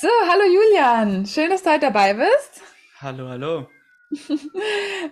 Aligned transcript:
So, 0.00 0.08
hallo 0.28 0.44
Julian, 0.44 1.26
schön, 1.26 1.50
dass 1.50 1.62
du 1.62 1.70
heute 1.70 1.80
dabei 1.86 2.14
bist. 2.14 2.62
Hallo, 3.00 3.28
hallo. 3.28 3.68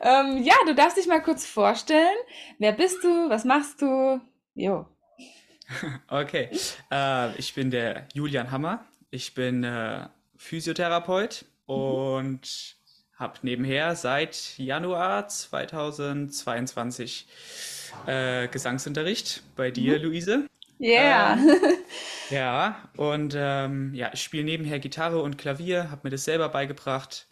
Ähm, 0.01 0.43
ja, 0.43 0.55
du 0.67 0.75
darfst 0.75 0.97
dich 0.97 1.07
mal 1.07 1.21
kurz 1.23 1.45
vorstellen. 1.47 2.17
Wer 2.59 2.73
bist 2.73 3.03
du? 3.05 3.29
Was 3.29 3.45
machst 3.45 3.83
du? 3.83 4.21
Jo. 4.55 4.87
Okay, 6.09 6.49
äh, 6.91 7.37
ich 7.37 7.53
bin 7.55 7.71
der 7.71 8.09
Julian 8.15 8.51
Hammer. 8.51 8.85
Ich 9.11 9.35
bin 9.35 9.63
äh, 9.65 10.09
Physiotherapeut 10.37 11.45
und 11.67 12.77
habe 13.17 13.39
nebenher 13.43 13.95
seit 13.97 14.57
Januar 14.57 15.29
2022 15.29 17.27
äh, 18.07 18.49
Gesangsunterricht 18.49 19.43
bei 19.57 19.71
dir, 19.71 19.99
Mhm. 19.99 20.05
Luise. 20.05 20.47
Yeah. 20.81 21.35
Ähm, 21.35 21.61
ja, 22.31 22.89
und 22.97 23.35
ähm, 23.37 23.93
ja, 23.95 24.11
ich 24.13 24.23
spiele 24.23 24.45
nebenher 24.45 24.79
Gitarre 24.79 25.21
und 25.21 25.39
Klavier, 25.39 25.91
habe 25.91 26.03
mir 26.05 26.11
das 26.11 26.25
selber 26.25 26.49
beigebracht. 26.49 27.27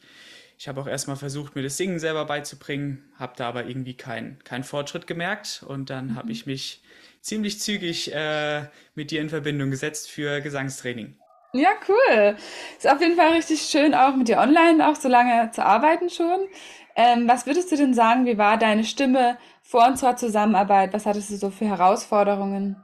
Ich 0.59 0.69
habe 0.69 0.81
auch 0.81 0.87
erstmal 0.87 1.17
versucht, 1.17 1.55
mir 1.55 1.63
das 1.63 1.77
Singen 1.77 1.99
selber 1.99 2.25
beizubringen, 2.25 3.13
habe 3.19 3.35
da 3.37 3.49
aber 3.49 3.67
irgendwie 3.67 3.95
keinen 3.95 4.43
keinen 4.45 4.65
Fortschritt 4.65 5.07
gemerkt 5.07 5.65
und 5.67 5.91
dann 5.91 6.15
habe 6.15 6.33
ich 6.33 6.47
mich 6.47 6.83
ziemlich 7.21 7.61
zügig 7.61 8.15
äh, 8.15 8.65
mit 8.95 9.11
dir 9.11 9.21
in 9.21 9.29
Verbindung 9.29 9.71
gesetzt 9.71 10.11
für 10.11 10.41
Gesangstraining. 10.41 11.17
Ja, 11.53 11.71
cool. 11.89 12.37
Ist 12.77 12.89
auf 12.89 13.01
jeden 13.01 13.17
Fall 13.17 13.33
richtig 13.33 13.63
schön, 13.63 13.95
auch 13.95 14.15
mit 14.15 14.29
dir 14.29 14.39
online 14.39 14.87
auch 14.87 14.97
so 14.97 15.09
lange 15.09 15.51
zu 15.53 15.65
arbeiten 15.65 16.11
schon. 16.11 16.49
Ähm, 16.95 17.29
was 17.29 17.47
würdest 17.47 17.71
du 17.73 17.77
denn 17.77 17.95
sagen, 17.95 18.27
wie 18.27 18.39
war 18.39 18.59
deine 18.59 18.85
Stimme 18.85 19.39
vor 19.63 19.87
unserer 19.87 20.17
Zusammenarbeit? 20.17 20.93
Was 20.93 21.07
hattest 21.07 21.31
du 21.31 21.37
so 21.37 21.51
für 21.51 21.67
Herausforderungen? 21.67 22.77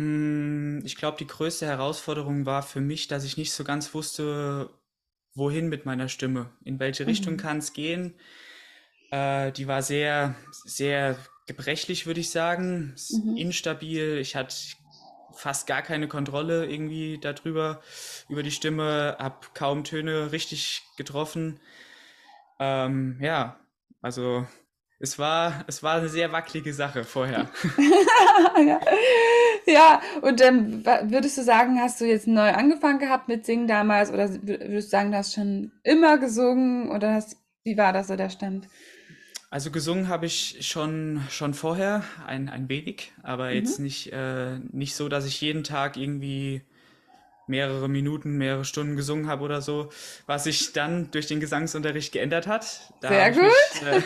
Mm, 0.00 0.80
Ich 0.84 0.96
glaube, 0.96 1.18
die 1.18 1.26
größte 1.26 1.66
Herausforderung 1.66 2.46
war 2.46 2.62
für 2.62 2.80
mich, 2.80 3.08
dass 3.08 3.24
ich 3.24 3.36
nicht 3.36 3.52
so 3.52 3.64
ganz 3.64 3.92
wusste, 3.94 4.70
wohin 5.34 5.68
mit 5.68 5.86
meiner 5.86 6.08
Stimme, 6.08 6.50
in 6.64 6.78
welche 6.80 7.06
Richtung 7.06 7.36
Mhm. 7.36 7.38
kann 7.38 7.58
es 7.58 7.72
gehen. 7.72 8.14
Äh, 9.10 9.52
die 9.52 9.66
war 9.68 9.82
sehr, 9.82 10.34
sehr 10.64 11.18
gebrechlich, 11.46 12.06
würde 12.06 12.20
ich 12.20 12.30
sagen, 12.30 12.92
s- 12.94 13.24
Mhm. 13.24 13.34
instabil. 13.34 14.18
Ich 14.18 14.36
hatte 14.36 14.54
fast 15.32 15.66
gar 15.66 15.82
keine 15.82 16.08
Kontrolle 16.08 16.66
irgendwie 16.66 17.18
darüber, 17.20 17.82
über 18.28 18.42
die 18.42 18.50
Stimme, 18.52 19.16
habe 19.20 19.48
kaum 19.54 19.84
Töne 19.84 20.32
richtig 20.32 20.94
getroffen. 20.96 21.60
Ähm, 22.58 23.18
ja, 23.20 23.60
also 24.02 24.46
es 25.00 25.18
war, 25.18 25.64
es 25.66 25.82
war 25.82 25.96
eine 25.98 26.08
sehr 26.08 26.30
wackelige 26.30 26.72
Sache 26.72 27.02
vorher. 27.04 27.48
Ja. 28.64 28.80
Ja, 29.66 30.00
und 30.22 30.40
ähm, 30.40 30.84
würdest 31.04 31.38
du 31.38 31.42
sagen, 31.42 31.78
hast 31.80 32.00
du 32.00 32.04
jetzt 32.06 32.26
neu 32.26 32.50
angefangen 32.50 32.98
gehabt 32.98 33.28
mit 33.28 33.44
Singen 33.46 33.68
damals 33.68 34.10
oder 34.10 34.24
wür- 34.24 34.58
würdest 34.60 34.88
du 34.88 34.90
sagen, 34.90 35.12
du 35.12 35.18
hast 35.18 35.34
schon 35.34 35.70
immer 35.84 36.18
gesungen 36.18 36.90
oder 36.90 37.14
hast, 37.14 37.36
wie 37.62 37.76
war 37.76 37.92
das 37.92 38.08
so 38.08 38.16
der 38.16 38.30
Stand? 38.30 38.66
Also 39.50 39.70
gesungen 39.70 40.08
habe 40.08 40.26
ich 40.26 40.58
schon, 40.66 41.22
schon 41.28 41.54
vorher 41.54 42.02
ein, 42.26 42.48
ein 42.48 42.68
wenig, 42.68 43.12
aber 43.22 43.50
Mhm. 43.50 43.54
jetzt 43.56 43.80
nicht, 43.80 44.12
äh, 44.12 44.58
nicht 44.72 44.94
so, 44.94 45.08
dass 45.08 45.26
ich 45.26 45.40
jeden 45.40 45.62
Tag 45.62 45.96
irgendwie 45.96 46.62
mehrere 47.50 47.88
Minuten, 47.88 48.38
mehrere 48.38 48.64
Stunden 48.64 48.96
gesungen 48.96 49.26
habe 49.26 49.44
oder 49.44 49.60
so, 49.60 49.90
was 50.26 50.44
sich 50.44 50.72
dann 50.72 51.10
durch 51.10 51.26
den 51.26 51.40
Gesangsunterricht 51.40 52.12
geändert 52.12 52.46
hat. 52.46 52.92
Da 53.00 53.08
Sehr 53.08 53.32
gut. 53.32 53.42
mich 53.42 53.82
äh, 53.82 54.02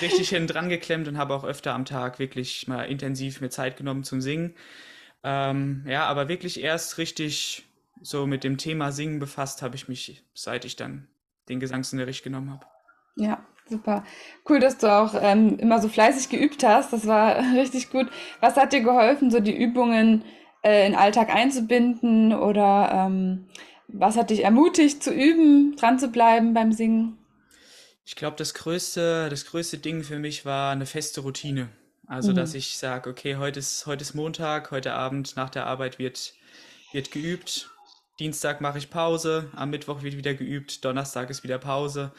richtig 0.00 0.30
hinten 0.30 0.48
dran 0.48 0.68
geklemmt 0.68 1.08
und 1.08 1.18
habe 1.18 1.34
auch 1.34 1.44
öfter 1.44 1.74
am 1.74 1.84
Tag 1.84 2.18
wirklich 2.18 2.68
mal 2.68 2.84
intensiv 2.84 3.40
mir 3.40 3.50
Zeit 3.50 3.76
genommen 3.76 4.04
zum 4.04 4.20
Singen. 4.20 4.54
Ähm, 5.24 5.84
ja, 5.86 6.06
aber 6.06 6.28
wirklich 6.28 6.62
erst 6.62 6.98
richtig 6.98 7.64
so 8.00 8.26
mit 8.26 8.44
dem 8.44 8.58
Thema 8.58 8.92
Singen 8.92 9.18
befasst 9.18 9.62
habe 9.62 9.74
ich 9.74 9.88
mich, 9.88 10.24
seit 10.34 10.64
ich 10.64 10.76
dann 10.76 11.08
den 11.48 11.60
Gesangsunterricht 11.60 12.22
genommen 12.22 12.50
habe. 12.50 12.66
Ja, 13.16 13.44
super. 13.68 14.04
Cool, 14.48 14.60
dass 14.60 14.78
du 14.78 14.86
auch 14.86 15.14
ähm, 15.20 15.58
immer 15.58 15.80
so 15.80 15.88
fleißig 15.88 16.28
geübt 16.28 16.62
hast. 16.64 16.92
Das 16.92 17.06
war 17.06 17.36
richtig 17.56 17.90
gut. 17.90 18.08
Was 18.40 18.56
hat 18.56 18.72
dir 18.72 18.82
geholfen, 18.82 19.30
so 19.30 19.40
die 19.40 19.56
Übungen 19.56 20.24
äh, 20.62 20.86
in 20.86 20.92
den 20.92 21.00
Alltag 21.00 21.34
einzubinden 21.34 22.32
oder 22.34 22.90
ähm, 22.92 23.46
was 23.88 24.16
hat 24.16 24.30
dich 24.30 24.44
ermutigt 24.44 25.02
zu 25.02 25.12
üben, 25.12 25.76
dran 25.76 25.98
zu 25.98 26.08
bleiben 26.08 26.54
beim 26.54 26.72
Singen? 26.72 27.18
Ich 28.04 28.16
glaube, 28.16 28.36
das 28.36 28.54
größte, 28.54 29.28
das 29.28 29.44
größte 29.46 29.78
Ding 29.78 30.02
für 30.02 30.18
mich 30.18 30.44
war 30.44 30.72
eine 30.72 30.86
feste 30.86 31.20
Routine. 31.20 31.68
Also, 32.06 32.32
dass 32.32 32.52
Mhm. 32.52 32.58
ich 32.58 32.78
sage, 32.78 33.10
okay, 33.10 33.36
heute 33.36 33.58
ist, 33.58 33.84
heute 33.86 34.02
ist 34.02 34.14
Montag, 34.14 34.70
heute 34.70 34.94
Abend 34.94 35.36
nach 35.36 35.50
der 35.50 35.66
Arbeit 35.66 35.98
wird, 35.98 36.34
wird 36.92 37.10
geübt. 37.10 37.70
Dienstag 38.18 38.60
mache 38.60 38.78
ich 38.78 38.90
Pause, 38.90 39.50
am 39.54 39.70
Mittwoch 39.70 40.02
wird 40.02 40.16
wieder 40.16 40.34
geübt, 40.34 40.84
Donnerstag 40.84 41.30
ist 41.30 41.44
wieder 41.44 41.58
Pause. 41.58 42.12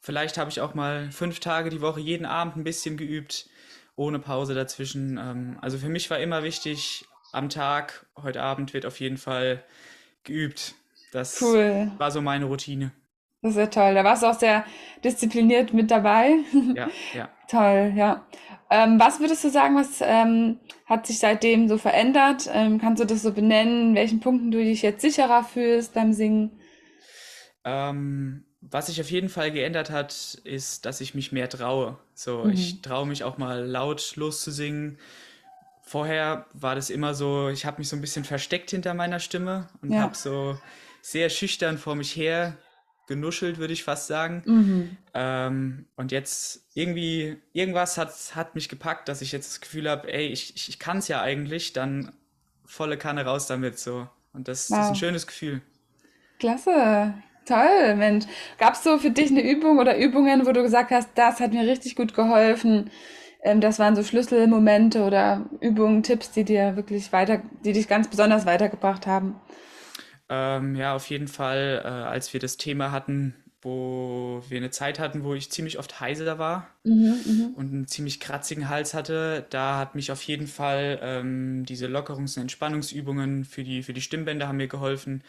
Vielleicht 0.00 0.38
habe 0.38 0.50
ich 0.50 0.60
auch 0.60 0.74
mal 0.74 1.10
fünf 1.12 1.40
Tage 1.40 1.70
die 1.70 1.80
Woche 1.80 2.00
jeden 2.00 2.26
Abend 2.26 2.56
ein 2.56 2.64
bisschen 2.64 2.96
geübt, 2.96 3.48
ohne 3.96 4.18
Pause 4.18 4.54
dazwischen. 4.54 5.18
Ähm, 5.18 5.58
also 5.60 5.78
für 5.78 5.88
mich 5.88 6.10
war 6.10 6.18
immer 6.18 6.42
wichtig, 6.42 7.04
am 7.32 7.48
Tag, 7.48 8.06
heute 8.16 8.42
Abend 8.42 8.74
wird 8.74 8.86
auf 8.86 9.00
jeden 9.00 9.18
Fall 9.18 9.64
geübt. 10.24 10.74
Das 11.12 11.40
Cool. 11.40 11.90
war 11.98 12.10
so 12.10 12.20
meine 12.22 12.46
Routine. 12.46 12.92
Das 13.42 13.52
ist 13.52 13.58
ja 13.58 13.66
toll. 13.66 13.94
Da 13.94 14.04
warst 14.04 14.22
du 14.22 14.26
auch 14.26 14.38
sehr 14.38 14.64
diszipliniert 15.04 15.72
mit 15.72 15.90
dabei. 15.90 16.36
Ja, 16.72 16.92
ja. 17.12 17.28
Toll, 17.48 17.92
ja. 17.96 18.26
Ähm, 18.70 19.00
was 19.00 19.20
würdest 19.20 19.42
du 19.44 19.48
sagen, 19.48 19.74
was 19.76 20.00
ähm, 20.02 20.58
hat 20.84 21.06
sich 21.06 21.18
seitdem 21.18 21.66
so 21.68 21.78
verändert? 21.78 22.48
Ähm, 22.52 22.78
kannst 22.78 23.00
du 23.02 23.06
das 23.06 23.22
so 23.22 23.32
benennen, 23.32 23.90
in 23.90 23.94
welchen 23.94 24.20
Punkten 24.20 24.50
du 24.50 24.58
dich 24.58 24.82
jetzt 24.82 25.00
sicherer 25.00 25.44
fühlst 25.44 25.94
beim 25.94 26.12
Singen? 26.12 26.60
Ähm, 27.64 28.44
was 28.60 28.86
sich 28.86 29.00
auf 29.00 29.10
jeden 29.10 29.28
Fall 29.28 29.50
geändert 29.52 29.90
hat, 29.90 30.40
ist, 30.44 30.84
dass 30.84 31.00
ich 31.00 31.14
mich 31.14 31.32
mehr 31.32 31.48
traue. 31.48 31.98
So, 32.14 32.48
ich 32.48 32.80
Mhm. 32.80 32.82
traue 32.82 33.06
mich 33.06 33.24
auch 33.24 33.38
mal 33.38 33.64
laut 33.64 34.16
loszusingen. 34.16 34.98
Vorher 35.88 36.46
war 36.52 36.74
das 36.74 36.90
immer 36.90 37.14
so, 37.14 37.48
ich 37.48 37.64
habe 37.64 37.78
mich 37.78 37.88
so 37.88 37.96
ein 37.96 38.02
bisschen 38.02 38.24
versteckt 38.24 38.70
hinter 38.70 38.92
meiner 38.92 39.20
Stimme 39.20 39.68
und 39.80 39.98
habe 39.98 40.12
Ja. 40.12 40.14
so 40.14 40.58
sehr 41.00 41.30
schüchtern 41.30 41.78
vor 41.78 41.94
mich 41.94 42.14
her 42.14 42.58
genuschelt, 43.06 43.56
würde 43.56 43.72
ich 43.72 43.84
fast 43.84 44.06
sagen. 44.06 44.42
Mhm. 44.44 44.96
Ähm, 45.14 45.86
und 45.96 46.12
jetzt 46.12 46.66
irgendwie, 46.74 47.38
irgendwas 47.54 47.96
hat, 47.96 48.12
hat 48.34 48.54
mich 48.54 48.68
gepackt, 48.68 49.08
dass 49.08 49.22
ich 49.22 49.32
jetzt 49.32 49.48
das 49.50 49.60
Gefühl 49.62 49.88
habe, 49.88 50.12
ey, 50.12 50.26
ich, 50.26 50.54
ich, 50.56 50.68
ich 50.68 50.78
kann 50.78 50.98
es 50.98 51.08
ja 51.08 51.22
eigentlich, 51.22 51.72
dann 51.72 52.12
volle 52.66 52.98
Kanne 52.98 53.24
raus 53.24 53.46
damit 53.46 53.78
so. 53.78 54.06
Und 54.34 54.46
das, 54.48 54.68
das 54.68 54.84
ist 54.84 54.90
ein 54.90 54.94
Wow. 54.94 54.98
schönes 54.98 55.26
Gefühl. 55.26 55.62
Klasse. 56.38 57.14
Toll, 57.46 57.94
Mensch. 57.96 58.26
Gab 58.58 58.74
es 58.74 58.82
so 58.84 58.98
für 58.98 59.10
dich 59.10 59.30
eine 59.30 59.40
Übung 59.42 59.78
oder 59.78 59.96
Übungen, 59.96 60.46
wo 60.46 60.52
du 60.52 60.62
gesagt 60.62 60.90
hast, 60.90 61.08
das 61.14 61.40
hat 61.40 61.52
mir 61.54 61.66
richtig 61.66 61.96
gut 61.96 62.12
geholfen? 62.14 62.90
Ähm, 63.42 63.60
das 63.60 63.78
waren 63.78 63.96
so 63.96 64.02
Schlüsselmomente 64.02 65.02
oder 65.04 65.46
Übungen, 65.60 66.02
Tipps, 66.02 66.30
die 66.32 66.44
dir 66.44 66.76
wirklich 66.76 67.12
weiter, 67.12 67.42
die 67.64 67.72
dich 67.72 67.88
ganz 67.88 68.08
besonders 68.08 68.46
weitergebracht 68.46 69.06
haben. 69.06 69.36
Ähm, 70.28 70.76
ja, 70.76 70.94
auf 70.94 71.08
jeden 71.08 71.28
Fall, 71.28 71.82
äh, 71.84 71.88
als 71.88 72.32
wir 72.32 72.40
das 72.40 72.56
Thema 72.56 72.92
hatten, 72.92 73.34
wo 73.62 74.42
wir 74.48 74.58
eine 74.58 74.70
Zeit 74.70 74.98
hatten, 74.98 75.24
wo 75.24 75.34
ich 75.34 75.50
ziemlich 75.50 75.78
oft 75.78 76.00
heiser 76.00 76.38
war 76.38 76.68
Mhm, 76.84 77.22
mhm. 77.24 77.56
und 77.56 77.72
einen 77.72 77.86
ziemlich 77.88 78.20
kratzigen 78.20 78.68
Hals 78.68 78.94
hatte, 78.94 79.46
da 79.50 79.78
hat 79.78 79.94
mich 79.94 80.12
auf 80.12 80.22
jeden 80.22 80.46
Fall 80.48 80.98
ähm, 81.02 81.64
diese 81.66 81.86
Lockerungs- 81.88 82.36
und 82.36 82.42
Entspannungsübungen 82.42 83.44
für 83.44 83.64
die, 83.64 83.82
für 83.82 83.94
die 83.94 84.02
Stimmbänder 84.02 84.48
haben 84.48 84.58
mir 84.58 84.68
geholfen. 84.68 85.24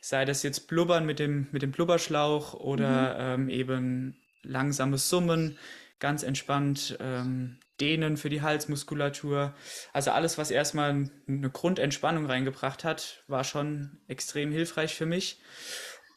Sei 0.00 0.24
das 0.24 0.42
jetzt 0.42 0.68
Blubbern 0.68 1.06
mit 1.06 1.18
dem, 1.18 1.48
mit 1.52 1.62
dem 1.62 1.72
Blubberschlauch 1.72 2.54
Mhm. 2.54 2.60
oder 2.60 3.16
ähm, 3.18 3.48
eben 3.48 4.16
langsames 4.42 5.08
Summen, 5.08 5.58
ganz 6.02 6.22
entspannt, 6.24 6.98
ähm, 7.00 7.58
Dehnen 7.80 8.16
für 8.16 8.28
die 8.28 8.42
Halsmuskulatur. 8.42 9.54
Also 9.92 10.10
alles, 10.10 10.36
was 10.36 10.50
erstmal 10.50 11.10
eine 11.26 11.50
Grundentspannung 11.50 12.26
reingebracht 12.26 12.84
hat, 12.84 13.24
war 13.28 13.44
schon 13.44 13.98
extrem 14.08 14.52
hilfreich 14.52 14.94
für 14.94 15.06
mich. 15.06 15.40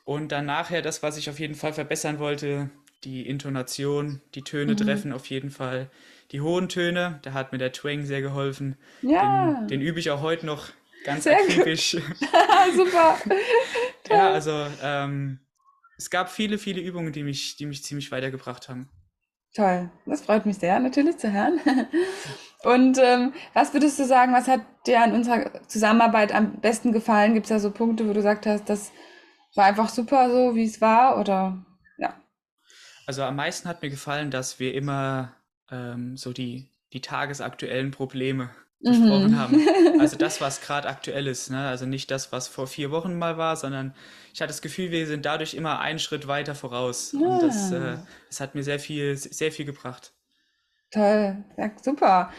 Und 0.04 0.32
dann 0.32 0.46
nachher 0.46 0.82
das, 0.82 1.02
was 1.02 1.18
ich 1.18 1.30
auf 1.30 1.40
jeden 1.40 1.56
Fall 1.56 1.74
verbessern 1.74 2.20
wollte, 2.20 2.70
die 3.04 3.28
Intonation, 3.28 4.22
die 4.36 4.44
Töne 4.44 4.74
Mhm. 4.74 4.78
treffen 4.78 5.14
auf 5.14 5.28
jeden 5.28 5.50
Fall. 5.52 5.90
Die 6.32 6.42
hohen 6.42 6.70
Töne, 6.70 7.20
da 7.24 7.34
hat 7.34 7.52
mir 7.52 7.58
der 7.58 7.72
Twang 7.72 8.06
sehr 8.06 8.22
geholfen. 8.22 8.78
Den, 9.10 9.12
Ja, 9.12 9.68
den 9.70 9.82
übe 9.82 10.00
ich 10.00 10.10
auch 10.12 10.22
heute 10.22 10.46
noch 10.46 10.70
ganz 11.04 11.24
sehr 11.24 11.38
akribisch. 11.40 11.98
Super. 12.76 13.18
Ja, 14.10 14.32
also 14.32 14.68
ähm, 14.82 15.40
es 15.98 16.10
gab 16.10 16.32
viele, 16.32 16.58
viele 16.58 16.82
Übungen, 16.82 17.14
die 17.14 17.24
mich, 17.24 17.56
die 17.58 17.66
mich 17.66 17.84
ziemlich 17.84 18.12
weitergebracht 18.12 18.70
haben. 18.70 18.90
Toll. 19.56 19.90
Das 20.06 20.22
freut 20.22 20.46
mich 20.46 20.58
sehr, 20.58 20.80
natürlich 20.80 21.18
zu 21.18 21.32
hören. 21.32 21.60
Und 22.64 22.98
ähm, 22.98 23.34
was 23.54 23.74
würdest 23.74 23.98
du 24.00 24.06
sagen, 24.06 24.34
was 24.34 24.48
hat 24.48 24.62
dir 24.86 25.02
an 25.02 25.14
unserer 25.14 25.66
Zusammenarbeit 25.68 26.34
am 26.34 26.60
besten 26.60 26.92
gefallen? 26.92 27.34
Gibt 27.34 27.46
es 27.46 27.50
da 27.50 27.60
so 27.60 27.72
Punkte, 27.72 28.04
wo 28.04 28.10
du 28.10 28.16
gesagt 28.16 28.48
hast, 28.48 28.70
das 28.70 28.92
war 29.54 29.66
einfach 29.66 29.88
super 29.88 30.30
so, 30.30 30.56
wie 30.56 30.66
es 30.66 30.82
war? 30.82 31.20
Oder 31.20 31.64
ja. 31.98 32.20
Also 33.06 33.24
am 33.24 33.38
meisten 33.38 33.70
hat 33.70 33.82
mir 33.82 33.90
gefallen, 33.90 34.30
dass 34.30 34.60
wir 34.60 34.74
immer 34.74 35.36
ähm, 35.72 36.18
so 36.18 36.34
die, 36.34 36.70
die 36.92 37.02
tagesaktuellen 37.02 37.92
Probleme 37.92 38.50
besprochen 38.86 39.32
mhm. 39.32 39.40
haben. 39.40 39.68
Also 40.00 40.18
das, 40.18 40.42
was 40.42 40.62
gerade 40.62 40.88
aktuell 40.88 41.28
ist. 41.28 41.50
Ne? 41.50 41.68
Also 41.68 41.86
nicht 41.86 42.12
das, 42.12 42.32
was 42.32 42.48
vor 42.48 42.68
vier 42.68 42.92
Wochen 42.92 43.18
mal 43.18 43.38
war, 43.38 43.56
sondern 43.56 43.96
ich 44.34 44.42
hatte 44.42 44.50
das 44.50 44.62
Gefühl, 44.62 44.92
wir 44.92 45.08
sind 45.08 45.26
dadurch 45.26 45.54
immer 45.54 45.80
einen 45.80 46.00
Schritt 46.00 46.28
weiter 46.28 46.54
voraus. 46.54 47.14
Ja. 47.14 47.20
Und 47.20 47.42
das, 47.42 47.72
äh, 47.72 47.98
das 48.30 48.40
hat 48.40 48.56
mir 48.56 48.64
sehr 48.64 48.80
viel, 48.80 49.16
sehr 49.18 49.52
viel 49.52 49.66
gebracht. 49.66 50.14
Toll, 50.92 51.44
ja, 51.58 51.72
super. 51.82 52.32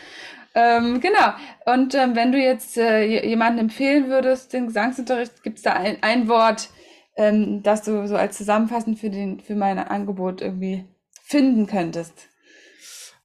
Ähm, 0.54 1.00
genau. 1.00 1.34
Und 1.66 1.94
ähm, 1.94 2.14
wenn 2.14 2.32
du 2.32 2.38
jetzt 2.38 2.78
äh, 2.78 3.26
jemanden 3.26 3.58
empfehlen 3.58 4.08
würdest, 4.08 4.52
den 4.52 4.68
Gesangsunterricht, 4.68 5.42
gibt 5.42 5.58
es 5.58 5.64
da 5.64 5.72
ein, 5.74 6.02
ein 6.02 6.28
Wort, 6.28 6.70
ähm, 7.16 7.62
das 7.62 7.82
du 7.82 8.06
so 8.06 8.16
als 8.16 8.38
zusammenfassend 8.38 8.98
für, 8.98 9.10
den, 9.10 9.40
für 9.40 9.54
mein 9.54 9.78
Angebot 9.78 10.40
irgendwie 10.40 10.86
finden 11.24 11.66
könntest? 11.66 12.28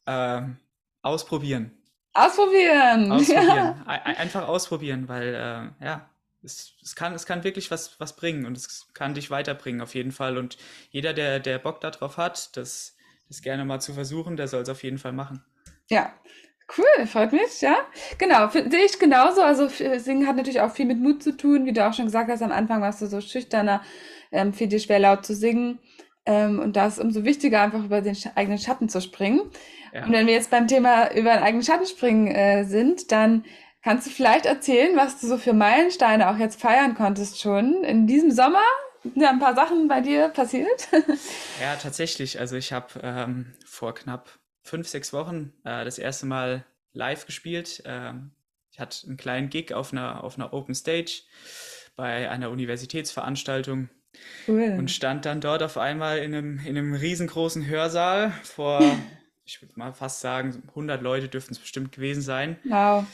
Ähm, 0.08 0.58
ausprobieren. 1.02 1.81
Ausprobieren. 2.14 3.12
Ausprobieren. 3.12 3.48
Ja. 3.48 3.86
Einfach 3.86 4.48
ausprobieren, 4.48 5.08
weil 5.08 5.34
äh, 5.34 5.86
ja, 5.86 6.10
es, 6.44 6.74
es, 6.82 6.96
kann, 6.96 7.14
es 7.14 7.26
kann 7.26 7.44
wirklich 7.44 7.72
was, 7.72 8.00
was 8.00 8.16
bringen 8.16 8.46
und 8.46 8.58
es 8.58 8.88
kann 8.94 9.14
dich 9.14 9.32
weiterbringen 9.32 9.82
auf 9.82 9.96
jeden 9.96 10.12
Fall. 10.12 10.38
Und 10.38 10.58
jeder, 10.90 11.14
der, 11.14 11.40
der 11.40 11.60
Bock 11.60 11.82
darauf 11.82 12.18
hat, 12.18 12.56
das, 12.58 12.96
das 13.28 13.42
gerne 13.42 13.66
mal 13.66 13.80
zu 13.80 13.94
versuchen, 13.94 14.38
der 14.38 14.48
soll 14.48 14.62
es 14.62 14.70
auf 14.70 14.84
jeden 14.84 14.98
Fall 14.98 15.14
machen. 15.14 15.44
Ja, 15.90 16.14
Cool, 16.78 17.06
freut 17.06 17.34
mich, 17.34 17.60
ja. 17.60 17.76
Genau, 18.18 18.48
sehe 18.50 18.86
ich 18.86 18.98
genauso. 18.98 19.42
Also 19.42 19.68
Singen 19.68 20.26
hat 20.26 20.38
natürlich 20.38 20.62
auch 20.62 20.72
viel 20.72 20.86
mit 20.86 21.00
Mut 21.00 21.22
zu 21.22 21.36
tun. 21.36 21.66
Wie 21.66 21.74
du 21.74 21.86
auch 21.86 21.94
schon 21.94 22.06
gesagt 22.06 22.30
hast, 22.30 22.42
am 22.42 22.52
Anfang 22.52 22.82
warst 22.82 23.02
du 23.02 23.08
so 23.08 23.20
schüchterner, 23.20 23.82
ähm, 24.32 24.54
fiel 24.54 24.68
dir 24.68 24.80
schwer 24.80 25.00
laut 25.00 25.26
zu 25.26 25.36
singen. 25.36 25.80
Ähm, 26.26 26.60
und 26.60 26.76
da 26.76 26.88
ist 26.88 27.00
umso 27.00 27.24
wichtiger, 27.24 27.62
einfach 27.62 27.84
über 27.84 28.02
den 28.02 28.16
eigenen 28.36 28.60
Schatten 28.60 28.90
zu 28.90 29.02
springen. 29.02 29.42
Ja. 29.94 30.06
Und 30.06 30.12
wenn 30.12 30.28
wir 30.28 30.34
jetzt 30.34 30.52
beim 30.52 30.68
Thema 30.68 31.12
über 31.12 31.34
den 31.34 31.44
eigenen 31.44 31.64
Schatten 31.64 31.86
springen 31.86 32.28
äh, 32.28 32.64
sind, 32.64 33.12
dann 33.12 33.44
kannst 33.84 34.08
du 34.08 34.12
vielleicht 34.12 34.46
erzählen, 34.46 34.96
was 34.96 35.20
du 35.20 35.28
so 35.28 35.38
für 35.38 35.54
Meilensteine 35.54 36.30
auch 36.30 36.38
jetzt 36.38 36.62
feiern 36.62 36.96
konntest 36.96 37.42
schon 37.42 37.84
in 37.84 38.08
diesem 38.08 38.32
Sommer. 38.32 38.64
Sind 39.04 39.18
ja 39.18 39.32
ein 39.32 39.40
paar 39.40 39.56
Sachen 39.56 39.88
bei 39.88 40.02
dir 40.02 40.30
passiert? 40.30 40.88
ja, 41.62 41.76
tatsächlich. 41.82 42.40
Also 42.40 42.56
ich 42.56 42.72
habe 42.72 42.88
ähm, 43.02 43.54
vor 43.66 43.96
knapp 43.96 44.40
fünf, 44.62 44.88
sechs 44.88 45.12
Wochen 45.12 45.54
äh, 45.64 45.84
das 45.84 45.98
erste 45.98 46.28
Mal 46.28 46.66
live 46.94 47.26
gespielt. 47.26 47.82
Ähm, 47.86 48.32
ich 48.72 48.80
hatte 48.80 49.08
einen 49.08 49.18
kleinen 49.18 49.50
Gig 49.50 49.74
auf 49.74 49.92
einer, 49.92 50.24
auf 50.24 50.36
einer 50.36 50.54
Open 50.54 50.76
Stage 50.76 51.24
bei 51.96 52.30
einer 52.30 52.52
Universitätsveranstaltung 52.52 53.90
cool. 54.48 54.76
und 54.78 54.92
stand 54.92 55.26
dann 55.26 55.42
dort 55.42 55.64
auf 55.64 55.78
einmal 55.78 56.20
in 56.20 56.34
einem, 56.34 56.60
in 56.60 56.78
einem 56.78 56.94
riesengroßen 56.94 57.66
Hörsaal 57.68 58.32
vor, 58.44 58.82
ich 59.46 59.62
würde 59.62 59.74
mal 59.78 59.94
fast 59.94 60.22
sagen, 60.22 60.64
100 60.70 61.02
Leute 61.02 61.28
dürften 61.28 61.54
es 61.54 61.60
bestimmt 61.60 61.92
gewesen 61.92 62.22
sein. 62.22 62.58
Wow. 62.64 63.06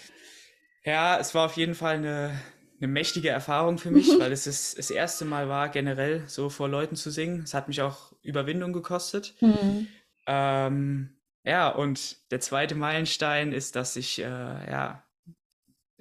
Ja, 0.83 1.17
es 1.19 1.35
war 1.35 1.45
auf 1.45 1.57
jeden 1.57 1.75
Fall 1.75 1.95
eine, 1.95 2.39
eine 2.79 2.87
mächtige 2.87 3.29
Erfahrung 3.29 3.77
für 3.77 3.91
mich, 3.91 4.07
weil 4.19 4.31
es 4.31 4.45
das, 4.45 4.75
das 4.75 4.89
erste 4.89 5.25
Mal 5.25 5.49
war, 5.49 5.69
generell 5.69 6.23
so 6.27 6.49
vor 6.49 6.69
Leuten 6.69 6.95
zu 6.95 7.11
singen. 7.11 7.41
Es 7.43 7.53
hat 7.53 7.67
mich 7.67 7.81
auch 7.81 8.13
Überwindung 8.21 8.73
gekostet. 8.73 9.35
Mhm. 9.41 9.87
Ähm, 10.27 11.09
ja, 11.43 11.69
und 11.69 12.17
der 12.31 12.41
zweite 12.41 12.75
Meilenstein 12.75 13.53
ist, 13.53 13.75
dass 13.75 13.95
ich 13.95 14.19
äh, 14.19 14.23
ja, 14.23 15.03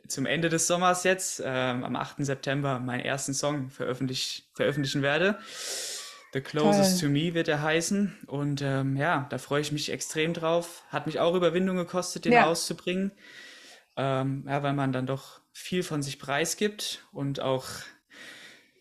zum 0.09 0.27
Ende 0.27 0.49
des 0.49 0.67
Sommers 0.67 1.05
jetzt, 1.05 1.41
äh, 1.41 1.47
am 1.47 1.97
8. 1.97 2.25
September, 2.25 2.79
meinen 2.79 3.01
ersten 3.01 3.35
Song 3.35 3.71
veröffentlich 3.71 4.49
veröffentlichen 4.55 5.03
werde. 5.03 5.39
The 6.33 6.41
Closest 6.41 7.01
Toll. 7.01 7.09
to 7.09 7.13
Me 7.13 7.35
wird 7.35 7.49
er 7.49 7.63
heißen. 7.63 8.17
Und 8.27 8.61
ähm, 8.63 8.97
ja, 8.97 9.27
da 9.31 9.39
freue 9.39 9.61
ich 9.61 9.73
mich 9.73 9.91
extrem 9.91 10.35
drauf. 10.35 10.83
Hat 10.89 11.07
mich 11.07 11.19
auch 11.19 11.35
Überwindung 11.35 11.77
gekostet, 11.77 12.25
den 12.25 12.33
ja. 12.33 12.47
auszubringen. 12.47 13.13
Ähm, 13.97 14.45
ja, 14.47 14.63
weil 14.63 14.75
man 14.75 14.93
dann 14.93 15.07
doch 15.07 15.41
viel 15.53 15.83
von 15.83 16.03
sich 16.03 16.19
preisgibt 16.19 17.07
und 17.13 17.41
auch 17.41 17.65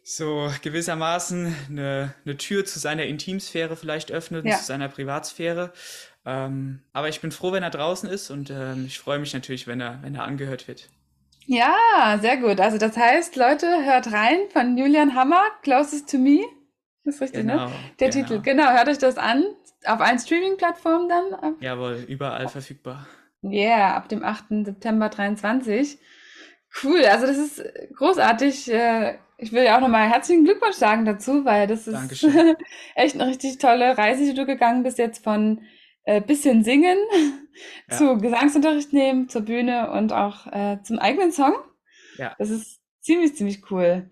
so 0.04 0.52
gewissermaßen 0.62 1.56
eine, 1.70 2.14
eine 2.26 2.38
Tür 2.38 2.66
zu 2.66 2.78
seiner 2.80 3.06
Intimsphäre 3.06 3.76
vielleicht 3.76 4.12
öffnet, 4.12 4.46
ja. 4.46 4.58
zu 4.58 4.66
seiner 4.66 4.90
Privatsphäre. 4.90 5.72
Ähm, 6.26 6.82
aber 6.92 7.10
ich 7.10 7.22
bin 7.22 7.32
froh, 7.32 7.54
wenn 7.54 7.64
er 7.64 7.70
draußen 7.70 8.10
ist 8.10 8.30
und 8.32 8.50
ähm, 8.50 8.86
ich 8.86 9.00
freue 9.00 9.20
mich 9.20 9.34
natürlich, 9.34 9.66
wenn 9.66 9.80
er, 9.80 10.02
wenn 10.02 10.16
er 10.16 10.26
angehört 10.26 10.68
wird. 10.68 10.90
Ja, 11.48 12.18
sehr 12.22 12.38
gut. 12.38 12.60
Also 12.60 12.78
das 12.78 12.98
heißt, 12.98 13.36
Leute, 13.36 13.86
hört 13.86 14.12
rein 14.12 14.40
von 14.52 14.78
Julian 14.78 15.16
Hammer, 15.16 15.44
Closest 15.62 16.10
to 16.10 16.18
Me. 16.18 16.42
Das 17.04 17.16
ist 17.16 17.22
richtig, 17.22 17.46
ne? 17.46 17.54
genau, 17.54 17.66
ne? 17.68 17.74
Der 18.00 18.10
genau. 18.10 18.28
Titel. 18.28 18.42
Genau, 18.42 18.70
hört 18.72 18.90
euch 18.90 18.98
das 18.98 19.18
an. 19.18 19.44
Auf 19.86 20.02
allen 20.02 20.18
Streaming-Plattformen 20.18 21.08
dann. 21.08 21.56
Jawohl, 21.60 22.04
überall 22.08 22.48
verfügbar. 22.48 23.08
Yeah, 23.44 23.96
ab 23.96 24.10
dem 24.10 24.24
8. 24.24 24.66
September 24.66 25.10
23. 25.10 26.00
Cool, 26.84 27.06
also 27.06 27.28
das 27.28 27.38
ist 27.38 27.64
großartig. 27.96 28.72
Äh, 28.72 29.18
ich 29.38 29.52
will 29.52 29.64
ja 29.64 29.78
auch 29.78 29.82
nochmal 29.82 30.10
herzlichen 30.10 30.46
Glückwunsch 30.46 30.76
sagen 30.76 31.06
dazu, 31.06 31.46
weil 31.46 31.68
das 31.68 31.88
ist 31.88 32.24
echt 32.96 33.16
eine 33.16 33.28
richtig 33.28 33.60
tolle 33.60 33.98
Reise, 33.98 34.24
die 34.26 34.34
du 34.34 34.46
gegangen 34.46 34.84
bist 34.84 34.98
jetzt 34.98 35.24
von 35.24 35.62
äh, 36.06 36.22
bisschen 36.22 36.64
singen, 36.64 36.98
ja. 37.90 37.98
zu 37.98 38.18
Gesangsunterricht 38.18 38.94
nehmen, 38.94 39.30
zur 39.30 39.42
Bühne 39.42 39.92
und 39.92 40.14
auch 40.14 40.48
äh, 40.48 40.78
zum 40.84 41.00
eigenen 41.00 41.32
Song. 41.32 41.56
Ja. 42.18 42.36
Das 42.40 42.50
ist 42.50 42.80
ziemlich, 43.02 43.36
ziemlich 43.36 43.70
cool. 43.72 44.10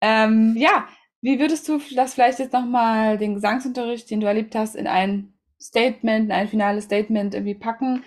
Ähm, 0.00 0.54
ja, 0.56 0.88
wie 1.20 1.38
würdest 1.38 1.68
du 1.68 1.80
das 1.94 2.14
vielleicht 2.14 2.38
jetzt 2.38 2.52
nochmal, 2.52 3.18
den 3.18 3.34
Gesangsunterricht, 3.34 4.10
den 4.10 4.20
du 4.20 4.26
erlebt 4.26 4.54
hast, 4.54 4.76
in 4.76 4.86
ein 4.86 5.32
Statement, 5.60 6.26
in 6.26 6.32
ein 6.32 6.48
finales 6.48 6.84
Statement 6.84 7.34
irgendwie 7.34 7.54
packen? 7.54 8.04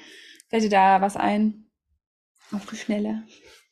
Fällt 0.50 0.63
dir 0.63 0.69
da 0.69 1.01
was 1.01 1.18
ein? 1.18 1.65
Auf 2.51 2.65
die 2.68 2.77
Schnelle. 2.77 3.23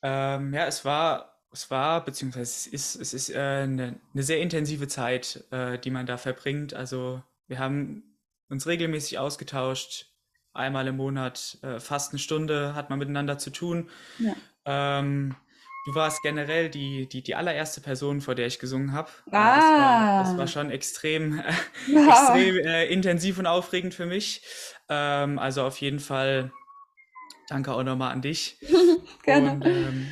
Ähm, 0.02 0.54
ja, 0.54 0.66
es 0.66 0.84
war, 0.84 1.40
es 1.52 1.72
war, 1.72 2.04
beziehungsweise 2.04 2.44
es 2.44 2.68
ist, 2.68 2.96
es 2.96 3.14
ist 3.14 3.30
äh, 3.30 3.40
eine, 3.40 4.00
eine 4.14 4.24
sehr 4.24 4.42
intensive 4.42 4.88
Zeit, 4.88 5.44
äh, 5.52 5.80
die 5.80 5.92
man 5.92 6.06
da 6.06 6.18
verbringt. 6.18 6.74
Also 6.74 7.22
wir 7.48 7.60
haben 7.60 8.15
uns 8.50 8.68
regelmäßig 8.68 9.20
ausgetauscht. 9.20 10.08
Einmal 10.54 10.88
im 10.88 10.98
Monat, 10.98 11.58
äh, 11.64 11.80
fast 11.80 12.12
eine 12.12 12.20
Stunde 12.20 12.76
hat 12.76 12.90
man 12.90 13.00
miteinander 13.00 13.38
zu 13.38 13.50
tun. 13.50 13.90
Ja. 14.20 14.36
Ähm, 14.66 15.36
du 15.86 15.96
warst 15.96 16.22
generell 16.22 16.70
die, 16.70 17.08
die, 17.08 17.22
die 17.22 17.36
allererste 17.36 17.82
Person, 17.82 18.22
vor 18.22 18.36
der 18.36 18.48
ich 18.48 18.60
gesungen 18.60 18.94
habe. 18.94 19.10
Ah. 19.32 19.32
Das, 19.32 19.66
war, 19.66 20.24
das 20.24 20.38
war 20.38 20.48
schon 20.48 20.72
extrem, 20.72 21.40
äh, 21.40 21.44
wow. 21.92 22.08
extrem 22.08 22.58
äh, 22.58 22.86
intensiv 22.86 23.38
und 23.38 23.48
aufregend 23.48 23.94
für 23.94 24.06
mich. 24.06 24.44
Ähm, 24.90 25.40
also 25.40 25.64
auf 25.64 25.82
jeden 25.82 26.00
Fall 26.00 26.52
danke 27.50 27.74
auch 27.74 27.84
nochmal 27.84 28.12
an 28.12 28.22
dich. 28.22 28.58
Gerne. 29.24 29.52
Und, 29.52 29.66
ähm, 29.66 30.08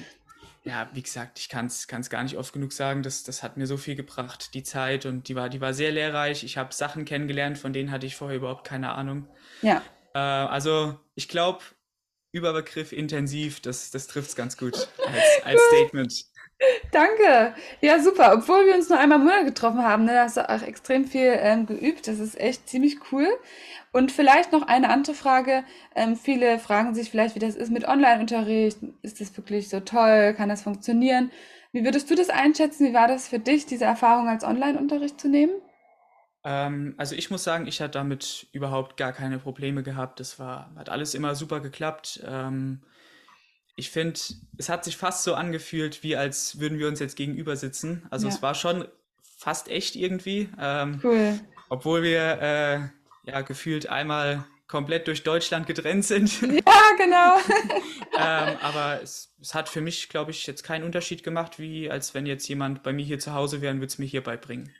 ja, 0.65 0.89
wie 0.93 1.03
gesagt, 1.03 1.39
ich 1.39 1.49
kann 1.49 1.65
es 1.65 1.87
gar 1.87 2.23
nicht 2.23 2.37
oft 2.37 2.53
genug 2.53 2.71
sagen, 2.71 3.03
das, 3.03 3.23
das 3.23 3.43
hat 3.43 3.57
mir 3.57 3.67
so 3.67 3.77
viel 3.77 3.95
gebracht, 3.95 4.53
die 4.53 4.63
Zeit 4.63 5.05
und 5.05 5.27
die 5.27 5.35
war, 5.35 5.49
die 5.49 5.59
war 5.59 5.73
sehr 5.73 5.91
lehrreich. 5.91 6.43
Ich 6.43 6.57
habe 6.57 6.73
Sachen 6.73 7.05
kennengelernt, 7.05 7.57
von 7.57 7.73
denen 7.73 7.91
hatte 7.91 8.05
ich 8.05 8.15
vorher 8.15 8.37
überhaupt 8.37 8.65
keine 8.65 8.93
Ahnung. 8.93 9.27
Ja. 9.61 9.81
Äh, 10.13 10.19
also 10.19 10.97
ich 11.15 11.27
glaube, 11.27 11.63
Überbegriff 12.31 12.93
intensiv, 12.93 13.59
das, 13.61 13.91
das 13.91 14.07
trifft 14.07 14.29
es 14.29 14.35
ganz 14.35 14.57
gut 14.57 14.75
als, 15.05 15.43
als 15.43 15.61
Statement. 15.67 16.25
Danke. 16.91 17.55
Ja, 17.81 17.99
super. 17.99 18.33
Obwohl 18.33 18.65
wir 18.65 18.75
uns 18.75 18.89
nur 18.89 18.99
einmal 18.99 19.19
im 19.19 19.25
Monat 19.25 19.45
getroffen 19.45 19.83
haben, 19.83 20.05
ne, 20.05 20.13
da 20.13 20.23
hast 20.23 20.37
du 20.37 20.49
auch 20.49 20.61
extrem 20.61 21.05
viel 21.05 21.37
ähm, 21.39 21.65
geübt. 21.65 22.07
Das 22.07 22.19
ist 22.19 22.39
echt 22.39 22.69
ziemlich 22.69 22.97
cool. 23.11 23.27
Und 23.91 24.11
vielleicht 24.11 24.51
noch 24.51 24.67
eine 24.67 24.89
andere 24.89 25.15
Frage. 25.15 25.63
Ähm, 25.95 26.15
viele 26.15 26.59
fragen 26.59 26.95
sich 26.95 27.11
vielleicht, 27.11 27.35
wie 27.35 27.39
das 27.39 27.55
ist 27.55 27.71
mit 27.71 27.87
Online-Unterricht. 27.87 28.79
Ist 29.01 29.21
das 29.21 29.35
wirklich 29.37 29.69
so 29.69 29.79
toll? 29.79 30.33
Kann 30.35 30.49
das 30.49 30.63
funktionieren? 30.63 31.31
Wie 31.71 31.83
würdest 31.83 32.09
du 32.09 32.15
das 32.15 32.29
einschätzen? 32.29 32.87
Wie 32.87 32.93
war 32.93 33.07
das 33.07 33.27
für 33.27 33.39
dich, 33.39 33.65
diese 33.65 33.85
Erfahrung 33.85 34.27
als 34.27 34.43
Online-Unterricht 34.43 35.19
zu 35.19 35.27
nehmen? 35.27 35.53
Ähm, 36.43 36.93
also 36.97 37.15
ich 37.15 37.31
muss 37.31 37.43
sagen, 37.43 37.67
ich 37.67 37.81
hatte 37.81 37.91
damit 37.91 38.47
überhaupt 38.51 38.97
gar 38.97 39.13
keine 39.13 39.39
Probleme 39.39 39.83
gehabt. 39.83 40.19
Das 40.19 40.39
war, 40.39 40.71
hat 40.75 40.89
alles 40.89 41.15
immer 41.15 41.35
super 41.35 41.59
geklappt. 41.61 42.23
Ähm, 42.27 42.81
ich 43.75 43.89
finde, 43.89 44.19
es 44.57 44.69
hat 44.69 44.85
sich 44.85 44.97
fast 44.97 45.23
so 45.23 45.33
angefühlt, 45.33 46.03
wie 46.03 46.15
als 46.15 46.59
würden 46.59 46.77
wir 46.79 46.87
uns 46.87 46.99
jetzt 46.99 47.15
gegenüber 47.15 47.55
sitzen. 47.55 48.05
Also 48.09 48.27
ja. 48.27 48.33
es 48.33 48.41
war 48.41 48.55
schon 48.55 48.87
fast 49.37 49.67
echt 49.67 49.95
irgendwie. 49.95 50.49
Ähm, 50.59 51.01
cool. 51.03 51.39
Obwohl 51.69 52.03
wir 52.03 52.41
äh, 52.41 53.29
ja 53.29 53.41
gefühlt 53.41 53.89
einmal 53.89 54.45
komplett 54.67 55.07
durch 55.07 55.23
Deutschland 55.23 55.67
getrennt 55.67 56.05
sind. 56.05 56.41
Ja, 56.41 56.97
genau. 56.97 57.37
ähm, 58.17 58.57
aber 58.61 59.01
es, 59.01 59.33
es, 59.41 59.53
hat 59.53 59.69
für 59.69 59.81
mich, 59.81 60.09
glaube 60.09 60.31
ich, 60.31 60.47
jetzt 60.47 60.63
keinen 60.63 60.83
Unterschied 60.83 61.23
gemacht, 61.23 61.59
wie 61.59 61.89
als 61.89 62.13
wenn 62.13 62.25
jetzt 62.25 62.47
jemand 62.47 62.83
bei 62.83 62.93
mir 62.93 63.05
hier 63.05 63.19
zu 63.19 63.33
Hause 63.33 63.61
wäre 63.61 63.73
und 63.73 63.79
würde 63.79 63.91
es 63.91 63.99
mir 63.99 64.05
hier 64.05 64.23
beibringen. 64.23 64.73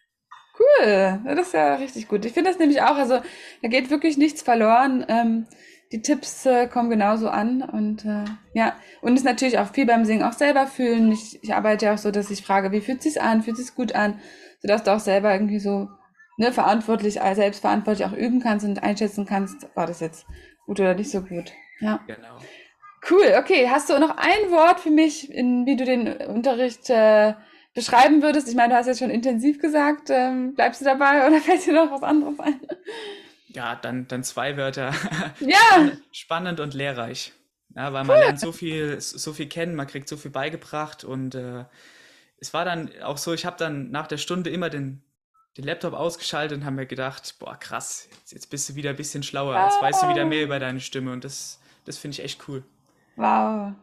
Cool, 0.58 1.20
das 1.26 1.48
ist 1.48 1.54
ja 1.54 1.76
richtig 1.76 2.08
gut. 2.08 2.26
Ich 2.26 2.34
finde 2.34 2.52
das 2.52 2.60
nämlich 2.60 2.82
auch, 2.82 2.96
also 2.96 3.22
da 3.62 3.68
geht 3.68 3.90
wirklich 3.90 4.18
nichts 4.18 4.42
verloren. 4.42 5.06
Ähm, 5.08 5.48
die 5.94 6.02
Tipps 6.02 6.46
äh, 6.48 6.68
kommen 6.68 6.90
genauso 6.90 7.30
an 7.30 7.62
und 7.62 8.04
äh, 8.04 8.26
ja, 8.54 8.76
und 9.02 9.16
ist 9.16 9.24
natürlich 9.24 9.60
auch 9.60 9.68
viel 9.68 9.86
beim 9.86 10.06
Singen 10.06 10.24
auch 10.24 10.34
selber 10.34 10.66
fühlen. 10.66 11.12
Ich, 11.12 11.42
ich 11.44 11.54
arbeite 11.54 11.86
ja 11.86 11.94
auch 11.94 12.00
so, 12.00 12.10
dass 12.10 12.32
ich 12.32 12.44
frage, 12.44 12.72
wie 12.72 12.82
fühlt 12.82 12.98
es 12.98 13.14
sich 13.14 13.22
an, 13.22 13.44
fühlt 13.44 13.60
es 13.60 13.68
sich 13.68 13.76
gut 13.76 13.94
an, 13.94 14.20
sodass 14.60 14.84
du 14.84 14.92
auch 14.92 15.00
selber 15.00 15.32
irgendwie 15.32 15.60
so 15.60 15.90
ne, 16.38 16.52
verantwortlich, 16.52 17.22
äh, 17.22 17.36
selbstverantwortlich 17.36 18.08
auch 18.08 18.14
üben 18.14 18.42
kannst 18.42 18.66
und 18.66 18.82
einschätzen 18.82 19.28
kannst, 19.28 19.68
war 19.76 19.86
das 19.86 20.00
jetzt 20.00 20.26
gut 20.66 20.80
oder 20.80 20.96
nicht 20.96 21.12
so 21.12 21.22
gut. 21.22 21.52
Ja. 21.80 22.00
Genau. 22.08 22.40
Cool, 23.08 23.36
okay. 23.38 23.70
Hast 23.70 23.92
du 23.92 24.00
noch 24.00 24.18
ein 24.18 24.50
Wort 24.50 24.80
für 24.80 24.90
mich, 24.90 25.32
in, 25.32 25.68
wie 25.68 25.76
du 25.76 25.86
den 25.86 26.08
Unterricht 26.28 26.90
äh, 26.90 27.36
beschreiben 27.76 28.24
würdest? 28.24 28.48
Ich 28.50 28.56
meine, 28.56 28.74
du 28.74 28.80
hast 28.80 28.88
jetzt 28.88 29.00
schon 29.00 29.12
intensiv 29.12 29.60
gesagt. 29.60 30.10
Ähm, 30.10 30.56
bleibst 30.56 30.82
du 30.82 30.86
dabei 30.86 31.28
oder 31.28 31.38
fällt 31.40 31.68
dir 31.68 31.74
noch 31.74 31.92
was 31.92 32.02
anderes 32.02 32.40
ein? 32.40 32.60
Ja, 33.54 33.76
dann, 33.76 34.08
dann 34.08 34.24
zwei 34.24 34.58
Wörter. 34.58 34.94
Ja. 35.40 35.92
Spannend 36.12 36.60
und 36.60 36.74
lehrreich. 36.74 37.34
Ja, 37.76 37.92
weil 37.92 38.04
man 38.04 38.20
lernt 38.20 38.40
so 38.40 38.52
viel, 38.52 39.02
so 39.02 39.34
viel 39.34 39.48
kennen, 39.48 39.76
man 39.76 39.88
kriegt 39.88 40.08
so 40.08 40.16
viel 40.16 40.32
beigebracht 40.32 41.04
und 41.04 41.34
äh, 41.34 41.66
es 42.38 42.54
war 42.54 42.66
dann 42.66 42.92
auch 43.02 43.18
so, 43.18 43.34
ich 43.34 43.46
habe 43.46 43.58
dann 43.58 43.90
nach 43.90 44.06
der 44.06 44.18
Stunde 44.18 44.52
immer 44.52 44.70
den, 44.70 45.02
den 45.58 45.66
Laptop 45.66 45.94
ausgeschaltet 45.94 46.60
und 46.60 46.66
habe 46.66 46.76
mir 46.76 46.86
gedacht, 46.86 47.36
boah, 47.40 47.58
krass, 47.58 48.10
jetzt 48.30 48.50
bist 48.50 48.70
du 48.70 48.76
wieder 48.76 48.92
ein 48.92 48.96
bisschen 48.96 49.24
schlauer, 49.24 49.60
jetzt 49.64 49.82
weißt 49.82 50.04
du 50.04 50.10
wieder 50.10 50.26
mehr 50.26 50.44
über 50.44 50.60
deine 50.60 50.82
Stimme 50.82 51.12
und 51.12 51.24
das, 51.24 51.60
das 51.86 51.98
finde 51.98 52.16
ich 52.16 52.24
echt 52.24 52.48
cool. 52.48 52.64
Wow. 53.16 53.74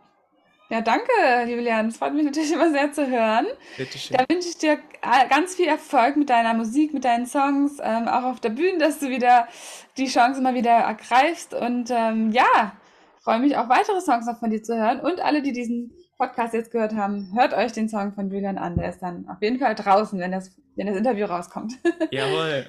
Ja, 0.71 0.81
danke, 0.81 1.11
Julian. 1.49 1.89
Es 1.89 1.97
freut 1.97 2.15
mich 2.15 2.25
natürlich 2.25 2.53
immer 2.53 2.71
sehr 2.71 2.93
zu 2.93 3.05
hören. 3.11 3.47
Bitteschön. 3.77 4.17
Da 4.17 4.25
wünsche 4.33 4.49
ich 4.49 4.57
dir 4.57 4.79
äh, 5.03 5.29
ganz 5.29 5.57
viel 5.57 5.67
Erfolg 5.67 6.17
mit 6.17 6.31
deiner 6.31 6.55
Musik, 6.55 6.95
mit 6.95 7.05
deinen 7.05 7.27
Songs, 7.27 7.79
ähm, 7.83 8.07
auch 8.07 8.23
auf 8.23 8.39
der 8.39 8.51
Bühne, 8.51 8.79
dass 8.79 9.01
du 9.01 9.09
wieder 9.09 9.49
die 9.97 10.07
Chance 10.07 10.39
immer 10.39 10.55
wieder 10.55 10.71
ergreifst. 10.71 11.55
Und 11.55 11.91
ähm, 11.91 12.31
ja, 12.31 12.77
freue 13.21 13.41
mich 13.41 13.57
auch 13.57 13.69
weitere 13.69 14.01
Songs 14.01 14.27
noch 14.27 14.39
von 14.39 14.51
dir 14.51 14.63
zu 14.63 14.77
hören. 14.77 15.01
Und 15.01 15.21
alle, 15.21 15.43
die 15.43 15.53
diesen 15.53 15.93
Podcast 16.17 16.55
jetzt 16.55 16.71
gehört 16.71 16.95
haben, 16.95 17.33
hört 17.35 17.53
euch 17.53 17.73
den 17.73 17.89
Song 17.89 18.13
von 18.13 18.31
Julian 18.31 18.57
an. 18.57 18.77
Der 18.77 18.91
ist 18.91 19.01
dann 19.01 19.29
auf 19.29 19.43
jeden 19.43 19.59
Fall 19.59 19.75
draußen, 19.75 20.21
wenn 20.21 20.31
das, 20.31 20.57
wenn 20.77 20.87
das 20.87 20.97
Interview 20.97 21.27
rauskommt. 21.27 21.73
Jawohl. 22.13 22.65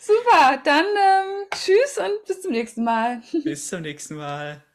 Super, 0.00 0.58
dann 0.64 0.84
ähm, 0.84 1.46
tschüss 1.54 1.98
und 1.98 2.26
bis 2.26 2.42
zum 2.42 2.50
nächsten 2.50 2.82
Mal. 2.82 3.22
Bis 3.44 3.68
zum 3.68 3.82
nächsten 3.82 4.16
Mal. 4.16 4.65